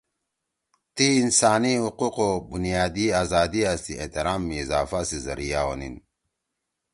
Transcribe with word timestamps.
تی 0.95 1.07
انسانی 1.21 1.75
حقوق 1.87 2.17
او 2.25 2.31
بنیادی 2.49 3.05
آزادیا 3.21 3.73
سی 3.83 3.93
احترام 4.01 4.41
می 4.47 4.55
اضافہ 4.63 4.99
سی 5.09 5.17
ذریعہ 5.27 5.61
ہونِین۔ 5.67 5.95